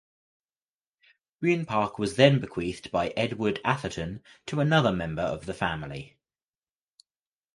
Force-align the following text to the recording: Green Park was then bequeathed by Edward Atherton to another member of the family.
Green 1.41 1.63
Park 1.67 1.99
was 1.99 2.15
then 2.15 2.39
bequeathed 2.39 2.89
by 2.89 3.09
Edward 3.09 3.59
Atherton 3.63 4.23
to 4.47 4.59
another 4.59 4.91
member 4.91 5.21
of 5.21 5.45
the 5.45 5.53
family. 5.53 6.17